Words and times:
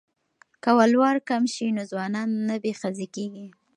که 0.63 0.69
ولور 0.79 1.15
کم 1.29 1.43
شي 1.53 1.67
نو 1.75 1.83
ځوانان 1.91 2.29
نه 2.49 2.55
بې 2.63 2.73
ښځې 2.81 3.07
کیږي. 3.15 3.47